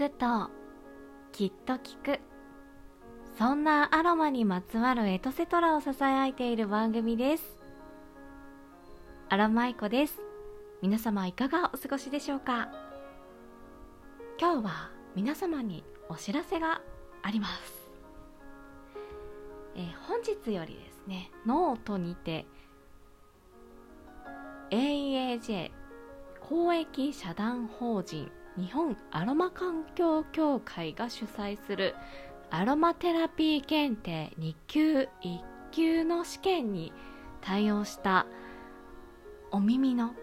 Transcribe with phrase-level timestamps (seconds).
[0.00, 0.48] くと
[1.30, 2.20] きっと聞く。
[3.38, 7.44] そんなアロマにまつわるエトセトラを支え合ている番組です。
[9.28, 10.18] アロマイコです。
[10.80, 12.70] 皆様いかがお過ごしでしょうか？
[14.40, 16.80] 今日は皆様にお知らせが
[17.20, 17.90] あります、
[19.76, 22.46] えー、本日よりですねノートにて
[24.70, 25.70] AAJ
[26.40, 31.94] 公益社団法人日本アロマ環境協会が主催する
[32.50, 35.08] アロマテラピー検定2級1
[35.70, 36.92] 級の試験に
[37.40, 38.26] 対応した
[39.52, 40.14] お耳の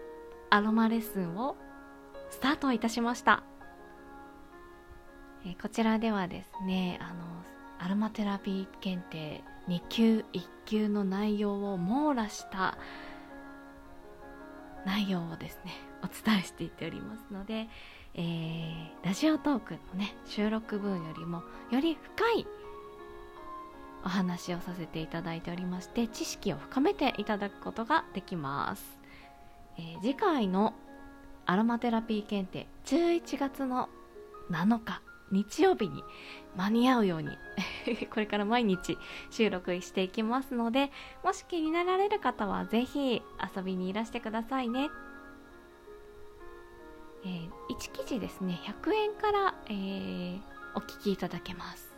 [0.50, 1.56] アロマレッスンを
[2.30, 3.42] スタートいたしました。
[5.46, 7.28] えこちらではですねあの
[7.78, 12.76] アロマテラピー検定2級1級の内容を網羅した
[14.84, 17.68] 内容をですねお伝えしていっておりますので、
[18.14, 22.46] えー、ラジオトークのね収録分よりもより深い
[24.04, 28.82] お話をさせていただいておりまして知識を深めていただくことができます、
[29.78, 30.74] えー、次回の
[31.46, 33.88] アロマテラピー検定11月の
[34.50, 36.04] 7日日曜日に
[36.56, 37.36] 間に合うように
[38.10, 38.98] これから毎日
[39.30, 40.90] 収録していきますので
[41.24, 43.22] もし気になられる方はぜひ
[43.56, 44.90] 遊びにいらしてくださいね、
[47.24, 48.60] えー、1記事ですね。
[48.64, 50.40] 100円から、えー、
[50.74, 51.88] お聞きいただけます。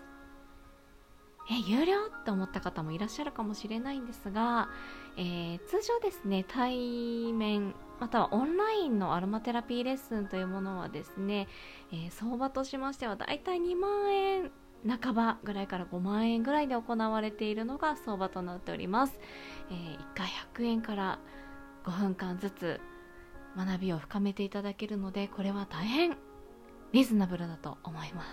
[1.51, 4.69] え有料って思った方もいらっしゃるかもしれないんですが、
[5.17, 11.49] えー、通常ですね対面またはオンラインのアロマテラピーレッスンというものはですね、
[11.93, 14.51] えー、相場としましてはだいたい2万円
[14.89, 19.21] 半ばぐらいから5万円ぐらいで行われているのが相場となっております、
[19.71, 21.19] えー、1回100円から
[21.85, 22.81] 5分間ずつ
[23.57, 26.17] 学びを深めていただけるのでこれは大変
[26.93, 28.29] リーズナブルだと思います、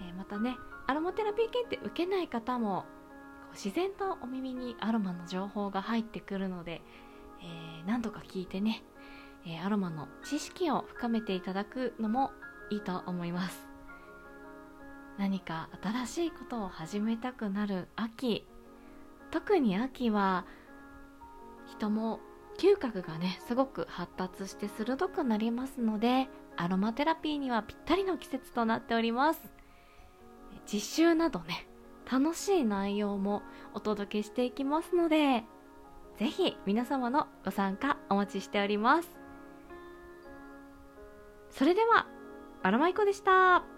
[0.00, 0.56] えー、またね
[0.86, 2.84] アロマテラピー検定受けない方も
[3.52, 6.82] 自然とお耳にアロマの情報が入ってくるので
[7.42, 8.82] えー、何度か聞いてね、
[9.46, 12.30] えー、アロマの知識を深めていただくのも
[12.70, 13.66] いいと思います。
[15.18, 18.46] 何か新しいことを始めたくなる秋
[19.30, 20.44] 特に秋は
[21.66, 22.20] 人も
[22.58, 29.40] 嗅覚がねすごく発達して鋭くなりますのでアロマテラピーにはぴったりの季節となっております。
[30.70, 31.66] 実習などね
[32.10, 33.42] 楽しい内容も
[33.72, 35.44] お届けしていきますので
[36.18, 39.08] ぜひ皆様のご参加お待ちしております。
[41.50, 42.06] それでは
[42.62, 43.75] アロマイコでした。